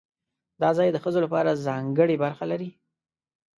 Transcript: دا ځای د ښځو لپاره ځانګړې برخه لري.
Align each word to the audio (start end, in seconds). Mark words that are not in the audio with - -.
دا 0.61 0.69
ځای 0.77 0.89
د 0.91 0.97
ښځو 1.03 1.19
لپاره 1.25 1.61
ځانګړې 1.67 2.15
برخه 2.23 2.43
لري. 2.51 2.69